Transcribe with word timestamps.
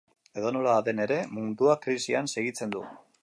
Edonola 0.39 0.71
den 0.87 1.03
ere, 1.03 1.19
munduak 1.37 1.85
krisian 1.85 2.33
segitzen 2.35 2.75
du. 2.77 2.85